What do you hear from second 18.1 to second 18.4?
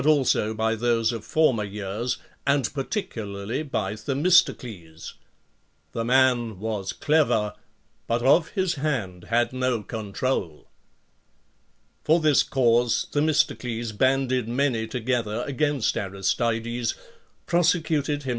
him.